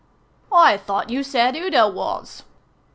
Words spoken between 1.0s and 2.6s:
you said Udo was."